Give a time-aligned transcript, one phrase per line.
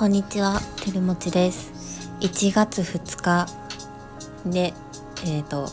[0.00, 2.10] こんにちは、てるもちです。
[2.20, 3.46] 1月2日
[4.46, 4.72] で、
[5.26, 5.66] えっ、と、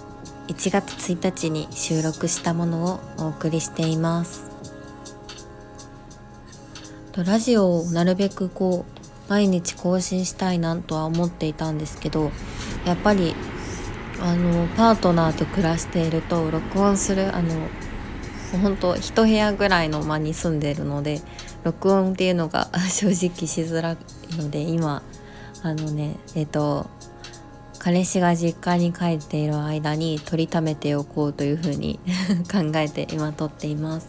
[0.49, 4.51] 1月1日に収録したものをお送りしています。
[7.13, 12.31] とラジオをなるべくこう、毎日更新したいなとは思っていたんですけど、
[12.83, 13.33] やっぱり、
[14.19, 17.69] あの、パートナーと暮らしていると、録音する、あの、
[18.61, 21.21] 本当一部屋ぐらいの間に住んでいるので
[21.67, 23.97] 録音っていうのが 正直しづらい
[24.37, 25.01] ので今
[25.63, 26.87] あのねえっ、と
[27.79, 31.99] 彼氏が実家に帰っている間に取りためておこうというふうに
[32.51, 34.07] 考えて今撮っています。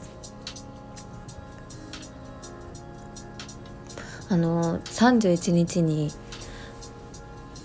[4.30, 6.12] あの31日に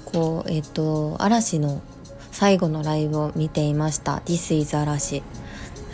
[0.05, 1.81] こうえっ、と嵐の
[2.31, 5.21] 最後のライブを見ていました「This is 嵐」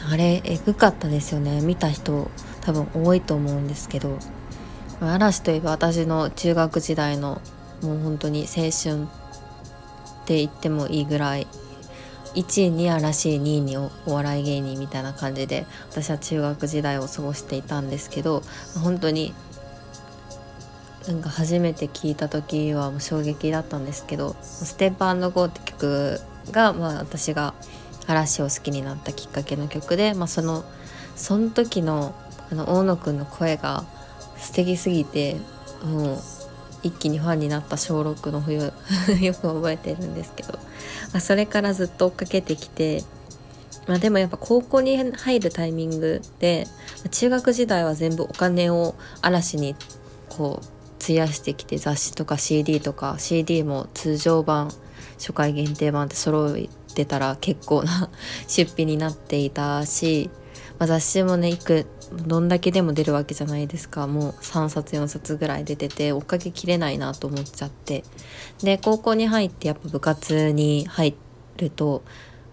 [0.10, 1.60] あれえぐかったですよね。
[1.62, 2.30] 見た人
[2.70, 4.20] 多分多いと思うんですけど
[5.02, 7.42] 嵐といえば私の中学時代の
[7.82, 9.06] もう本当に青春っ
[10.26, 11.48] て言ってもいいぐらい
[12.36, 18.44] 1位に嵐2位にお笑い芸人みたいな感じで私は中学時代を過ごしていたんですけど
[18.84, 19.34] 本当に
[21.08, 27.56] なんか初めて聞いた時はもう衝撃だったんですけど「ステップゴー」って曲が、まあ、私が
[28.06, 30.64] 嵐を好きになったきっかけの曲で、まあ、その
[31.16, 32.14] その時の
[32.52, 33.84] あの大野くんの声が
[34.38, 35.36] 素敵すぎて
[35.84, 36.18] もう
[36.84, 38.72] 一気にファンになった小6の冬
[39.22, 43.04] よく覚えてるんですけど、まあ、それからずっと追っかけてきて、
[43.88, 46.68] まあ、でもやっぱ高校に入るタイミングで
[47.12, 49.76] 中学時代は全部お金を嵐に
[50.30, 54.72] こう費やしてきて雑誌とか CD とか CD も通常版
[55.18, 58.10] 初回限定版って揃えてたら結構な
[58.48, 60.30] 出費になっていたし、
[60.80, 61.86] まあ、雑誌もねいく
[62.26, 64.08] どんだけでも出るわけじゃないですか。
[64.08, 68.04] もう3冊4冊ぐらい出てて追っかけきれないなと思っちゃって。
[68.64, 71.16] で高校に入ってやっぱ部活に入
[71.58, 72.02] ると、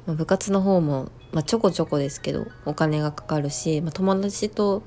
[0.06, 4.82] まあ、部活の方も、まあ、ちょこちょこですけどお金がかかるし、まあ、友達と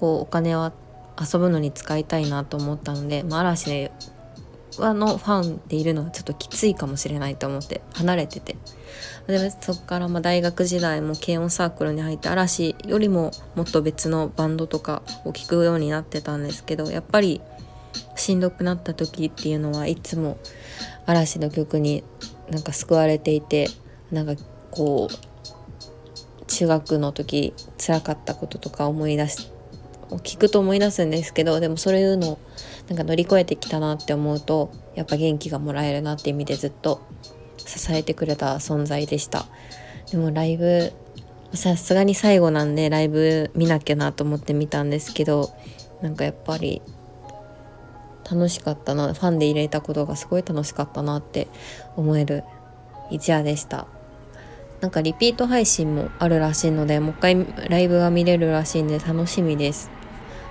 [0.00, 0.72] こうお金は
[1.20, 3.90] 遊ぶのに使いたいなと思ったので、まあ、嵐
[4.78, 8.56] のファンでいるのはちょっときついかもしれないと思って離れてて。
[9.26, 17.40] でそこからま大学時代も軽音サークルに入って嵐よりももっと別のバンドとかを聴くようになってたんですけどやっぱり
[18.16, 20.38] しんどくなった時っていうのはいつも
[21.06, 22.04] 嵐の曲に
[22.50, 23.68] なんか救われていて
[24.10, 29.50] なんかこう中学の時辛かったこととか思い出し
[30.16, 32.38] 聞くと思い出すんですけどでもそういうのを
[32.88, 37.02] なんか乗り越えてきたなって思うとやっぱ元気がもらえるなって意味でずっと
[37.68, 39.46] 支えてくれた存在でした。
[40.10, 40.92] でもライブ
[41.54, 45.50] さすがに最後なんでライブ見なきゃなと思って見たんですけど
[46.02, 46.82] なんかやっぱり
[48.30, 51.48] 楽しかったなファンで入れたことがすごい楽しかったなって
[51.96, 52.44] 思える
[53.10, 53.86] 一夜でした。
[54.80, 59.90] なんかリピート配信もあるらしいのでもう一回ライブが見れるらしいんで楽しみです。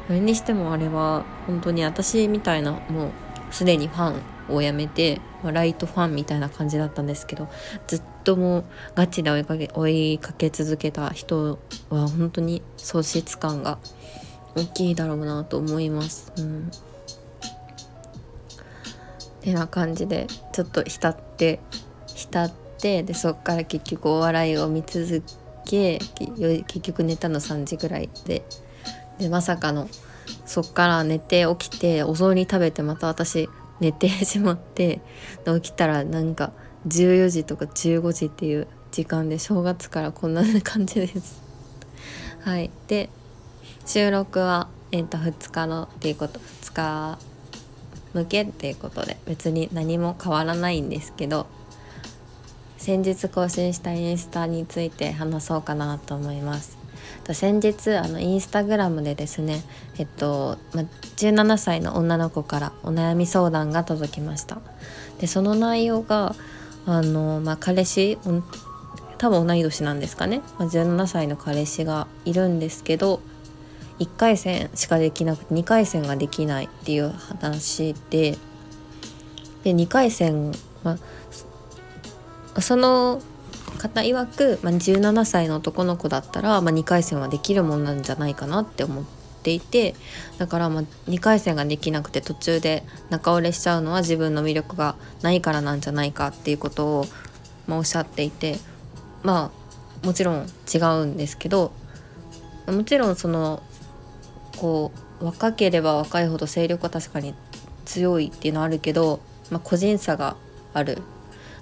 [0.07, 3.11] それにしてもあれは本当に私みたいなもう
[3.51, 4.13] すでにファ
[4.51, 7.47] ンをやめてライトファンみたいな感じだったんですけど
[7.87, 8.65] ずっともう
[8.95, 11.59] ガチで追いかけ追いかけ続けた人
[11.89, 13.77] は本当に喪失感が
[14.55, 16.31] 大きいだろうなと思います。
[16.37, 16.71] うん
[19.47, 21.61] てな感じでちょっと浸って
[22.07, 25.23] 浸ってでそっから結局お笑いを見続
[25.65, 25.99] け
[26.67, 28.43] 結局寝たの3時ぐらいで
[29.19, 29.87] でまさかの
[30.45, 33.47] そっから寝て起きてお雑煮食べてまた私
[33.79, 35.01] 寝てしまって
[35.45, 36.51] 起きたらなんか
[36.87, 41.41] 14時とか15時っていう時間で正月からこんな感じです。
[42.41, 43.09] はい、で
[43.85, 47.19] 収録は、えー、と2日のっていうこと2日
[48.13, 51.47] 向けっていうことで別に何も変わらないんですけど
[52.77, 56.76] 先日更新したインスタについて話そうかなと思います。
[57.33, 59.63] 先日あのインスタグラムでですね
[59.97, 64.59] えっと、ま、17歳の女の子からお悩み相談が届きました。
[65.19, 66.35] でその内容が
[66.85, 68.17] あの、まあ彼氏
[69.17, 73.19] 多分同い年なんですかね、ま17歳の彼氏がいるんですけど
[73.99, 78.37] 1回戦しかできなくて2回戦ができないっていう話で
[79.63, 80.53] で2回戦、
[80.83, 80.97] ま
[82.61, 83.21] その
[83.77, 89.05] 方曰く、まあ、17歳の男の子だったら、まあ、2回戦はできるもんなんじゃないかなって思っ
[89.43, 89.95] ていて
[90.37, 97.05] だからまあ2回戦ができなくて途中で仲折れしちゃうのは自分の魅力がないからなんじゃないかっていうことを、
[97.67, 98.57] まあ、おっしゃっていて
[99.23, 99.51] ま
[100.03, 101.71] あもちろん違うんですけど
[102.67, 103.63] もちろんその
[104.57, 104.91] こ
[105.21, 107.33] う若ければ若いほど勢力は確かに
[107.85, 110.35] 強いっていうのはあるけど、まあ、個人差が
[110.73, 111.01] ある。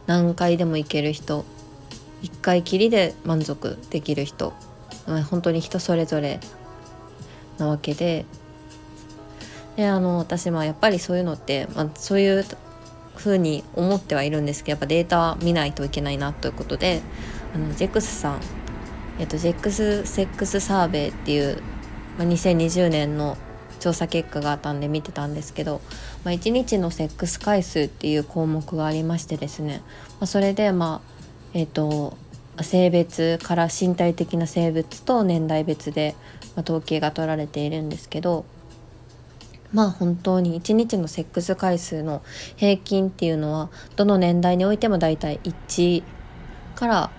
[0.08, 1.46] 何回でもいける人
[2.26, 4.54] 1回きりで満足できる人、
[5.30, 6.40] 本当に人それぞれ
[7.58, 8.26] なわけで。
[9.76, 12.46] であの私もやっぱりそういうのって、まあ、そういう
[13.18, 17.02] ふうに思ってはいるんですけどやっぱデータ見ないといけないなということで
[17.54, 18.40] あのジェクスさん、
[19.20, 21.62] えっと、ジェックスセックスサーベイっていう、
[22.18, 23.38] まあ、2020年の
[23.82, 25.82] 調査結果があったんで見てたんですけど、
[26.24, 29.82] まあ、1日のセックス回数っていう項目がありましてですね、
[30.20, 31.16] まあ、それでまあ
[31.56, 32.18] えっ、と
[32.62, 36.16] 性別から身体的な性別と年代別で、
[36.56, 38.46] ま、統計が取られているんですけど
[39.74, 42.22] まあ本当に1日のセックス回数の
[42.56, 46.04] 平均っていうのはどの年代においても大体1
[46.76, 47.12] から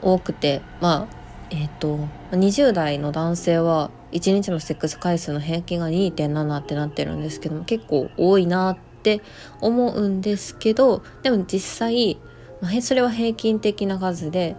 [0.00, 1.16] 多くてまあ
[1.50, 1.98] えっ、ー、と
[2.32, 9.22] 20代の男性は1日のセックス回数の平均が2.7ってなってるんですけども結構多いなって
[9.60, 12.18] 思うんですけどでも実際、
[12.64, 14.56] まあ、それは平均的な数で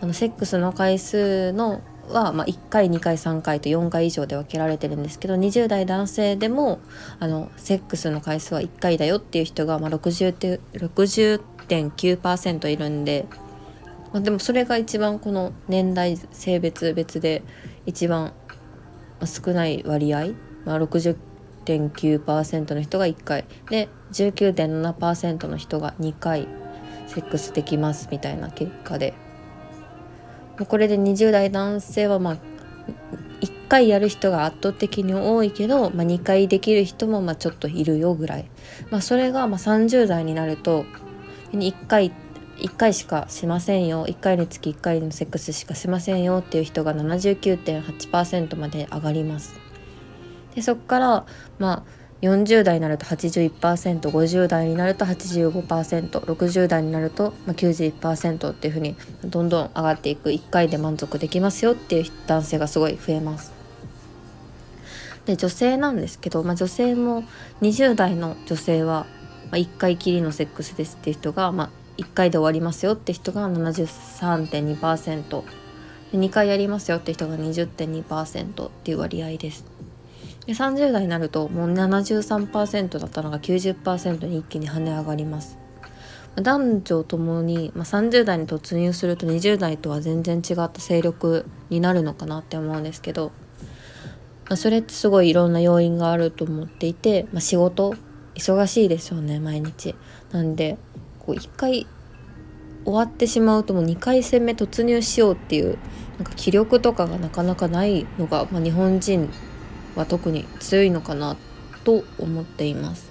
[0.00, 6.80] あのセックスの回数のは、まあ、1回2回3回と4回以上で分けられてるんですけど20代男性でも
[7.20, 13.26] あのセックスの回数は1回だよっていう人が、まあ60.9%いるんで、
[14.12, 17.42] まあ、でもそれが一番この年代性別別で
[17.84, 18.32] 一番
[19.26, 20.28] 少ない割合、
[20.64, 23.44] まあ、60.9%の人が1回。
[23.68, 26.61] で19.7%の人が2回。
[27.12, 29.14] セックスできますみたいな結果で。
[30.68, 32.36] これで20代男性はまあ
[33.40, 38.50] 1回やる人が圧倒的に多いけど、まあ、2回できる人もまあちょっといるよぐらい、
[38.90, 40.84] まあ、それがまあ30代になると
[41.52, 42.12] 1回
[42.58, 49.54] 1回しかしませんよ1回につき1回のセックスしかしませんよっていう人が79.8%まで上がります。
[50.54, 51.26] でそこから
[51.58, 63.52] まあ40代になると 81%50 代になると 85%60 代になると91%っていうふうにどんどん上がっていく1回で満足できますよっていう男性がすごい増えます。
[65.26, 67.24] で女性なんですけど、まあ、女性も
[67.60, 69.06] 20代の女性は、
[69.50, 75.42] ま、1回きりのセックスですっていう人が、まあ、1回で終わりますよって人が73.2%。
[76.12, 79.64] 2回やりますよって人が20.2%っていう割合です。
[80.46, 85.58] で30代になるともう73%だったのが90%に一気に跳ね上がります。
[86.34, 93.32] 男女ともに、まあ、30代に突入すると20代とは全然違った勢力になるのかなって思うんですけど、
[94.46, 97.94] まあ、それってすごいいろんな要因があると思っていて、まあ、仕事
[98.34, 99.94] 忙しいですよね毎日。
[100.32, 100.78] なんで
[101.18, 101.86] こう1回
[102.84, 105.78] 終わってしまうともう2回戦目突入しようっていう
[106.16, 109.30] なんか気力とかがなかなかないのが、まあ、日本人
[109.96, 111.36] は特に強いのかな
[111.84, 113.10] と思っています。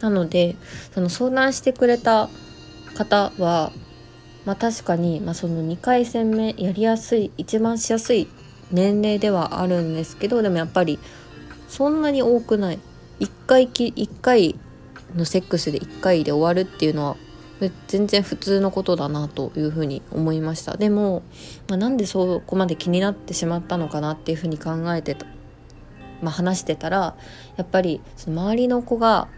[0.00, 0.56] なので
[0.94, 2.28] その相談してくれた
[2.94, 3.72] 方は、
[4.44, 8.28] まあ、確かに、まあ、その2回戦目やりやすい一番しやすい
[8.70, 10.98] 年齢ではあるんですけどでもやっぱり
[11.68, 12.78] そんなに多くない
[13.20, 14.58] 1回き1回
[15.16, 17.16] のセックスで1回で終わるっていうのは
[17.88, 21.22] 全然普通のことだなというふうに思いましたでも、
[21.68, 25.16] まあ、なんでそこまで気になってしまったのかなっていうふうに考えて
[26.22, 27.16] まあ、話してたら
[27.56, 29.28] やっぱりその周りの子が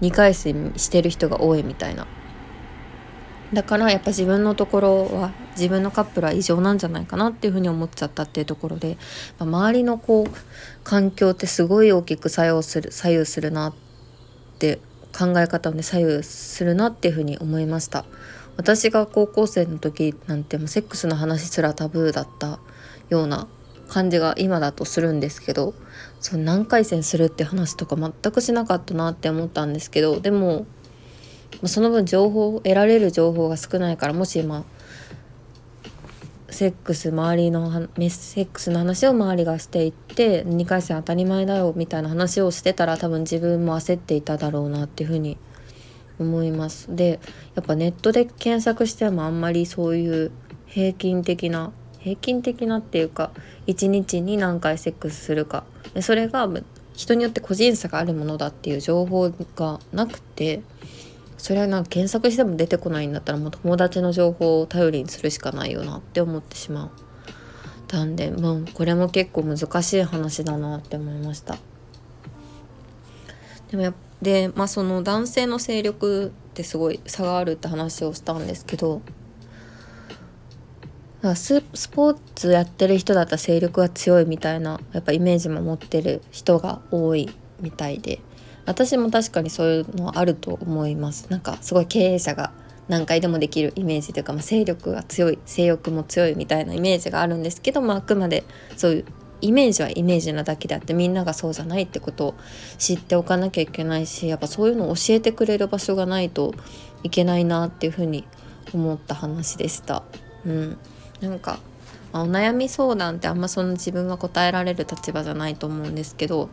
[0.00, 2.06] 2回戦してる人が多いみたいな。
[3.52, 8.96] だからやっぱ自分のところは自分のカップルは異常なんじゃないかなっていうふうに思っちゃったっていうところで、
[9.38, 10.30] まあ、周りのこう
[10.84, 13.74] 環境ってすごい大きく作用する左右するなっ
[14.58, 14.80] て
[15.16, 18.06] 考え方をね左右するなっていうふうに思いました。
[18.56, 22.58] 私が高校生の時なんてもうセックスの話すらタブーだった
[23.10, 23.48] ような
[23.88, 25.74] 感じが今だとするんですけど
[26.22, 30.66] その何回戦するって話とか全くしなかったなって思ったんですけどでも
[31.64, 34.64] その分情報得られる情報が少ないからもし今
[36.48, 45.38] セックス周りのメッセックスの話を周りがしていって2回戦当たり前だよみたいな話をしてたら多分自分も焦っていただろうなっていうふうに
[46.20, 46.94] 思います。
[46.94, 47.20] で
[47.56, 50.30] やっぱネットで検索してもあんまりそういう
[50.66, 53.32] 平均的な平均的なっていうか
[53.66, 55.64] 1日に何回セックスするか
[55.94, 56.48] でそれが
[56.94, 60.62] 人によって個人差があるものだっていう情報がなくて
[61.38, 66.90] それはなんか検索しても出てこないんだったらもう友達の情報を頼りにするしかないよなって思ってしまう。
[67.92, 71.58] なんでまあこれも結構難しい話だなって思いました。
[73.70, 79.02] でもやでまあその男性の勢力ってすごい差があるって話をしたんですけど
[81.22, 88.20] かススポーツやってる人だったら勢力が強いみたいなやっぱイメージも持ってる人が多いみたいで。
[88.64, 91.26] 私も確かにそういうのあると思います。
[91.30, 92.52] なんかすごい経営者が
[92.88, 98.44] 何回でもできるイメージというか、まあ、勢力が強い性欲も強いみたいなイメージがあるんですけど、まあ、あくまで
[98.76, 99.04] そういう
[99.40, 102.34] イメージはイメージなだけであってみんながそうじゃないってことを
[102.78, 106.54] 知っておかなきゃいけないしやっぱそういうのを教えてくれる場所がないと
[107.02, 108.24] いけないなっていうふうに
[108.72, 110.04] 思った話でした。
[110.46, 110.78] うん、
[111.22, 111.58] なんか、
[112.12, 116.50] まあ、お悩み相談ってあんまその自分は答えられる立場じゃないと思うんですけど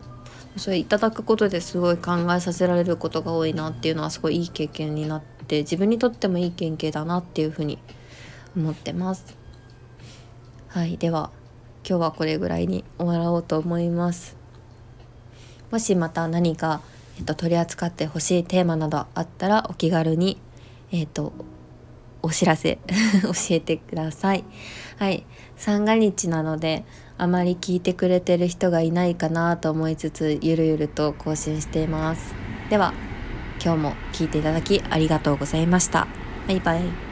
[0.58, 7.80] それいただくことですごい考えさせられることが多いなっていうのはすごいいい経験になって自分にとってもいい経験だなっていうふうに
[8.56, 9.38] 思ってます。
[10.68, 11.32] はいでは
[11.88, 14.38] 今日はこれぐらいに終わろうと思います。
[15.72, 16.82] もしまた何か、
[17.18, 20.42] えっと、取り扱ってほしいテーマなどあったらお気軽に、
[20.92, 21.32] えっと、
[22.22, 22.80] お知らせ
[23.24, 24.44] 教えてください。
[24.98, 25.26] はい。
[25.56, 26.84] 三が日なので、
[27.18, 32.34] あまり聞いてくれてる人がいないかなと思いつつ、ゆるゆると更新しています。
[32.70, 32.94] では、
[33.64, 36.08] 今日も聞いていただきありがとうございました。
[36.48, 37.09] バイバイ。